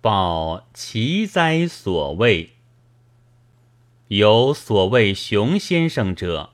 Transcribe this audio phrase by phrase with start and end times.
[0.00, 2.52] 报其哉所谓？
[4.08, 6.50] 有所谓熊先生者，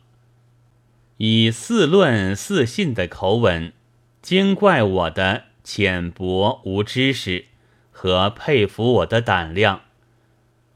[1.19, 3.73] 以似论似信的口吻，
[4.21, 7.47] 惊怪我的浅薄无知识，
[7.93, 9.83] 和佩服我的胆量。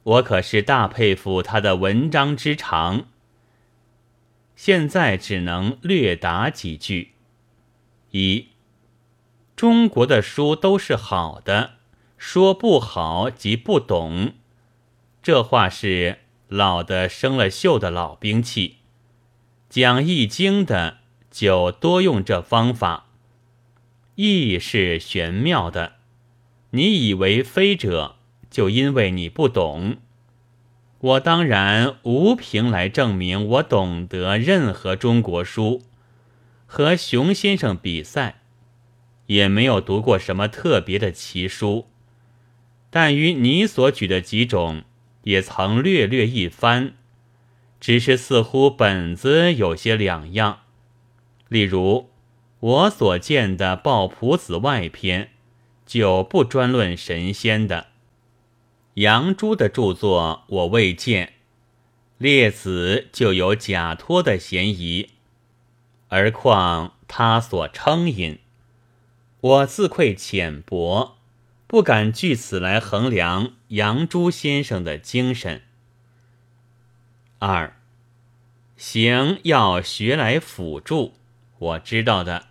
[0.05, 3.09] 我可是大佩服他的文章之长。
[4.55, 7.15] 现在只能略答几句：
[8.13, 8.47] 一，
[9.57, 11.80] 中国的书都是好的，
[12.21, 14.35] 说不好即不懂。
[15.21, 16.19] 这话是。
[16.51, 18.79] 老的生了锈的老兵器，
[19.69, 20.99] 讲易经的
[21.31, 23.07] 就多用这方法。
[24.17, 25.93] 易是玄妙的，
[26.71, 28.17] 你以为非者，
[28.51, 29.99] 就因为你不懂。
[30.99, 35.83] 我当然无凭来证明我懂得任何中国书，
[36.67, 38.41] 和熊先生比赛，
[39.27, 41.90] 也没有读过什么特别的奇书。
[42.91, 44.83] 但于你所举的几种。
[45.25, 46.95] 也曾略略一番，
[47.79, 50.61] 只是似乎本子有些两样。
[51.49, 52.09] 例如
[52.61, 55.25] 我所见的《抱朴子外篇》，
[55.85, 57.89] 就不专论神仙的；
[58.95, 61.27] 杨朱的著作我未见，
[62.17, 65.11] 《列子》就有假托的嫌疑。
[66.09, 68.39] 而况他所称引，
[69.43, 71.19] 我自愧浅薄。
[71.71, 75.63] 不敢据此来衡量杨朱先生的精神。
[77.39, 77.77] 二，
[78.77, 81.15] 行要学来辅助，
[81.59, 82.47] 我知道的，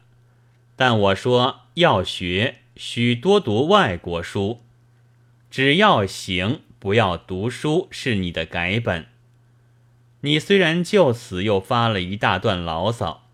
[0.77, 4.61] 但我说要学，需多读外国书。
[5.51, 9.07] 只要行，不要读书，是你的改本。
[10.21, 13.27] 你虽然就此又发了一大段牢骚，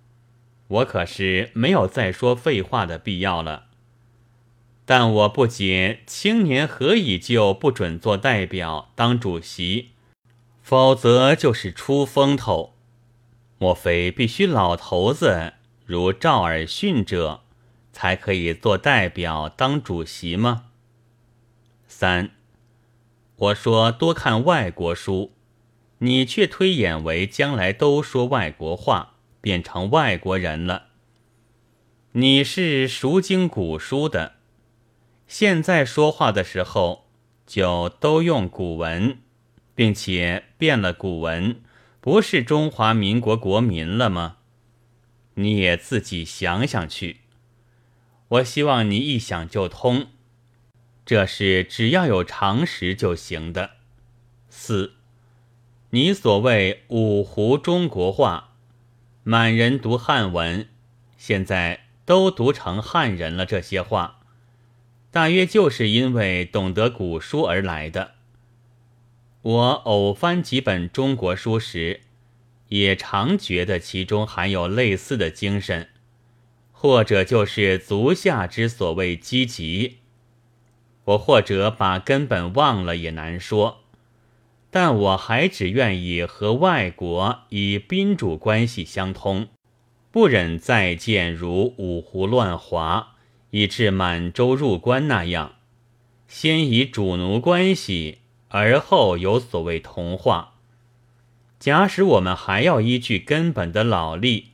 [0.67, 3.65] 我可是没有再说废话的必要了。
[4.88, 9.89] 但我不解，青年何以就不准做代表当主席？
[10.61, 12.73] 否则就是出风头。
[13.58, 15.53] 莫非必须老头子
[15.85, 17.41] 如赵尔逊者
[17.91, 20.66] 才可以做代表当主席吗？
[21.88, 22.31] 三，
[23.38, 25.31] 我说多看外国书，
[26.00, 30.88] 你却推演为将来都说外国话，变成外国人了。
[32.12, 34.34] 你是熟经古书的。
[35.28, 37.06] 现在说话的时候，
[37.46, 39.18] 就都用古文，
[39.74, 41.62] 并且变了古文，
[42.00, 44.38] 不是中华民国国民了吗？
[45.34, 47.22] 你也自己想想去。
[48.28, 50.08] 我希望你一想就通，
[51.06, 53.72] 这是只要有常识就行的。
[54.50, 54.94] 四，
[55.90, 58.53] 你所谓五胡中国话，
[59.24, 60.69] 满人读汉文，
[61.18, 64.15] 现在都读成汉人了，这些话。
[65.16, 68.16] 大约就是因为懂得古书而来的。
[69.44, 72.02] 我偶翻几本中国书时，
[72.68, 75.88] 也常觉得其中含有类似的精神，
[76.74, 80.00] 或者就是足下之所谓积极。
[81.06, 83.84] 我或者把根本忘了也难说，
[84.70, 89.48] 但我还只愿意和外国以宾主关系相通，
[90.12, 93.15] 不忍再见如五胡乱华。
[93.56, 95.54] 以致满洲入关那样，
[96.28, 98.18] 先以主奴关系，
[98.50, 100.56] 而后有所谓同化。
[101.58, 104.48] 假使我们还要依据根本的老例，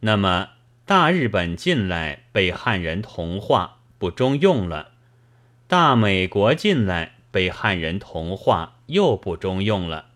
[0.00, 0.48] 那么
[0.84, 4.88] 大日本进来被汉人同化不中用了，
[5.68, 10.06] 大美国进来被汉人同化又不中用了，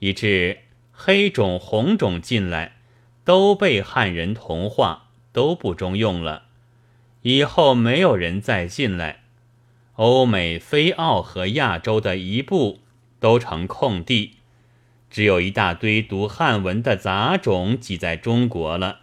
[0.00, 2.78] 以致黑种红种进来
[3.22, 6.46] 都被汉人同化都不中用了。
[7.22, 9.22] 以后没有人再进来，
[9.94, 12.80] 欧美、非澳和亚洲的一部
[13.20, 14.38] 都成空地，
[15.08, 19.02] 只有一大堆读汉文的杂种挤在中国了。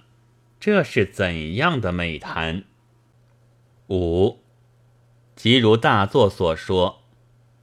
[0.59, 2.65] 这是怎样的美谈？
[3.87, 4.39] 五，
[5.37, 7.03] 即如大作所说，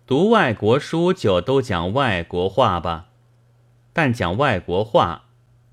[0.07, 3.09] 读外国书就都讲外国话吧，
[3.93, 5.27] 但讲外国话，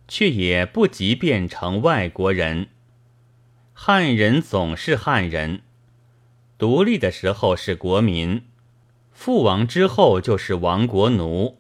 [0.09, 2.67] 却也不及变成外国人。
[3.75, 5.61] 汉人总是汉人，
[6.57, 8.43] 独立的时候是国民，
[9.13, 11.57] 覆亡之后就是亡国奴。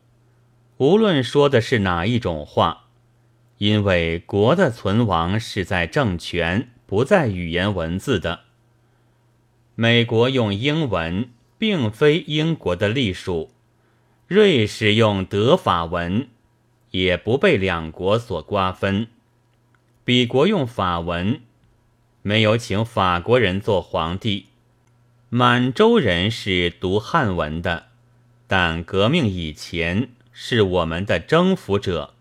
[0.77, 2.85] 无论说的是哪一种话，
[3.57, 8.41] 因为国的存亡是在政权，不在语言文字的。
[9.75, 13.49] 美国用英文，并非英国的隶属；
[14.27, 16.29] 瑞士用德法文，
[16.91, 19.07] 也不被两国所瓜分。
[20.05, 21.41] 彼国用法文。
[22.25, 24.47] 没有请法国人做皇帝，
[25.27, 27.87] 满洲人是读汉文的，
[28.47, 32.13] 但革命以前是我们的征服者，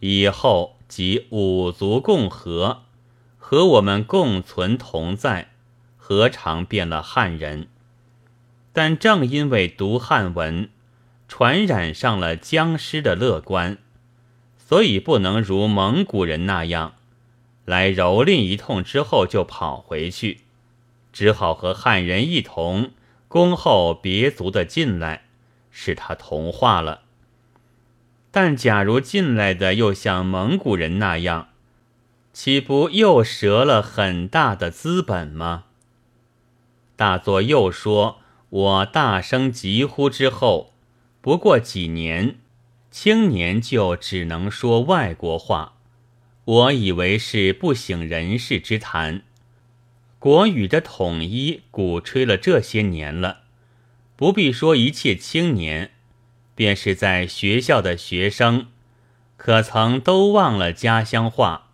[0.00, 2.82] 以后即五族共和，
[3.38, 5.50] 和我们共存同在，
[5.96, 7.68] 何尝变了汉人？
[8.72, 10.70] 但正因为读汉文，
[11.28, 13.78] 传染上了僵尸的乐观，
[14.56, 16.94] 所以不能如蒙古人那样，
[17.68, 20.40] 来蹂躏一通之后就跑回去。
[21.12, 22.92] 只好和汉人一同
[23.28, 25.24] 恭候别族的进来，
[25.70, 27.02] 使他同化了。
[28.30, 31.48] 但假如进来的又像蒙古人那样，
[32.32, 35.64] 岂不又折了很大的资本吗？
[36.96, 40.72] 大作又说：“我大声疾呼之后，
[41.20, 42.36] 不过几年，
[42.90, 45.74] 青年就只能说外国话。
[46.48, 49.22] 我以为是不省人事之谈。”
[50.18, 53.42] 国语的统一鼓吹了这些年了，
[54.16, 55.90] 不必说一切青年，
[56.54, 58.68] 便是在学校的学生，
[59.36, 61.68] 可曾都忘了家乡话？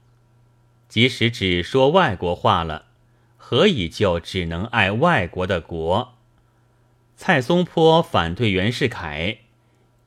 [0.89, 2.87] 即使只说外国话了，
[3.37, 6.15] 何以就只能爱外国的国？
[7.17, 9.39] 蔡松坡反对袁世凯，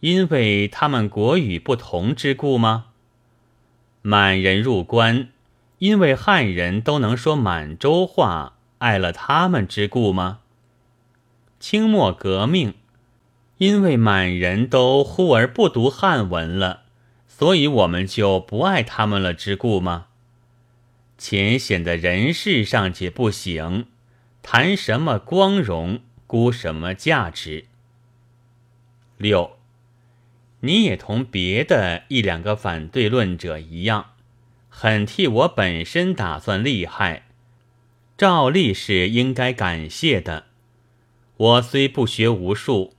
[0.01, 2.86] 因为他们国语不同之故吗？
[4.09, 5.27] 满人入关。
[5.79, 10.39] 因为汉人都能说满洲话，爱了他们之故吗？
[11.59, 12.75] 清末革命，
[13.57, 16.83] 因为满人都忽而不读汉文了，
[17.27, 20.05] 所以我们就不爱他们了之故吗？
[21.17, 23.87] 浅显的人事尚且不行，
[24.41, 27.65] 谈什么光荣，估什么价值？
[29.17, 29.56] 六，
[30.61, 34.13] 你也同别的一两个反对论者一样。
[34.69, 37.27] 很替我本身打算厉害，
[38.17, 40.45] 照例是应该感谢的。
[41.37, 42.95] 我虽不学无术，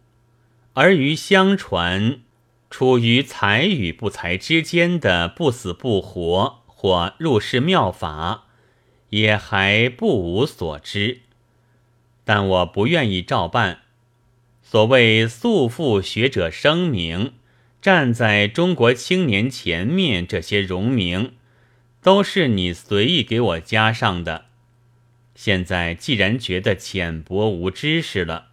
[0.75, 2.21] 而于相传
[2.71, 8.45] 处于才与不才之间的不死不活或入世妙法，
[9.11, 11.21] 也还不无所知。
[12.25, 13.83] 但我不愿意照办。
[14.63, 17.33] 所谓素负学者声名，
[17.81, 21.33] 站在中国青年前面，这些荣名。
[22.01, 24.47] 都是你随意给我加上的。
[25.35, 28.53] 现在既然觉得浅薄无知识了，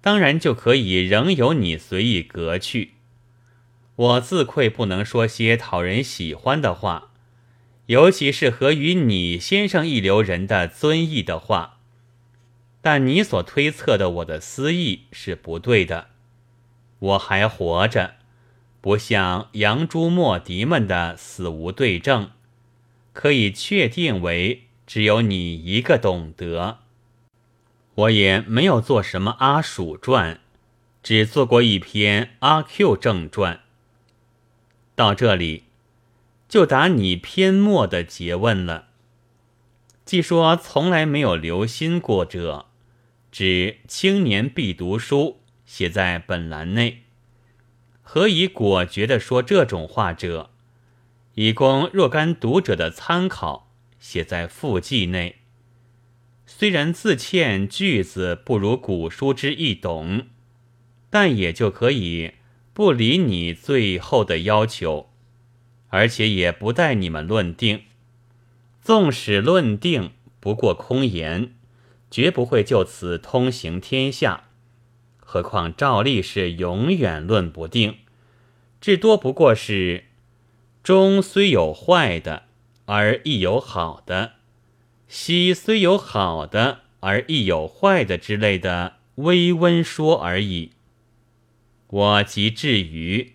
[0.00, 2.92] 当然就可以仍由你随意革去。
[3.96, 7.10] 我自愧不能说些讨人喜欢的话，
[7.86, 11.80] 尤其是合于你先生一流人的尊意的话。
[12.80, 16.08] 但你所推测的我的私意是不对的。
[17.00, 18.14] 我还活着，
[18.82, 22.32] 不像杨朱莫迪们的死无对证。
[23.14, 26.78] 可以确定为只有你一个懂得。
[27.94, 30.40] 我也没有做什么阿鼠传，
[31.02, 33.60] 只做过一篇阿 Q 正传。
[34.94, 35.64] 到这里，
[36.48, 38.88] 就答你篇末的诘问了。
[40.06, 42.64] 既说从来没有留心过者，
[43.30, 47.02] 指青年必读书写在本栏内，
[48.14, 50.50] 何以果决的说这种话者？
[51.32, 55.36] 以供若干读者的参考，写在附记内。
[56.44, 60.26] 虽然自欠句子不如古书之易懂，
[61.08, 62.32] 但也就可以
[62.74, 65.08] 不理你最后的要求，
[65.88, 67.84] 而且也不待你们论定。
[68.82, 71.54] 纵使论定，不过空言，
[72.10, 74.48] 绝不会就此通行天下。
[75.18, 78.00] 何况照例是永远论不定，
[78.82, 80.06] 至多不过是。
[80.82, 82.42] 中虽有坏的，
[82.86, 84.32] 而亦有好的；
[85.06, 90.72] 西虽有好的，而亦有坏的之类的微温说而已。
[91.86, 93.34] 我即至于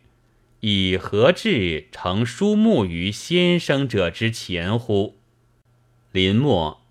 [0.59, 5.15] 以何至成书目于先生者之前乎？
[6.11, 6.81] 临末，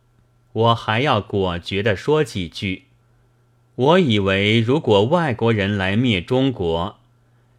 [0.54, 2.84] 我还要果决地说几句。
[3.74, 6.98] 我以为，如果外国人来灭中国，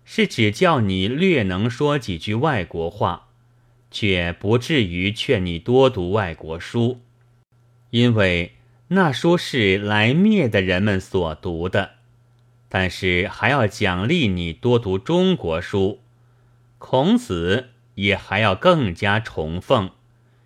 [0.09, 3.27] 是只叫你略能说几句外国话，
[3.91, 7.01] 却不至于劝你多读外国书，
[7.89, 8.53] 因为
[8.87, 11.95] 那书是来灭的人们所读的。
[12.69, 15.99] 但是还要奖励你多读中国书，
[16.77, 19.91] 孔子也还要更加崇奉，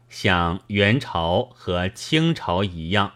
[0.09, 3.13] 像元朝和清朝一样。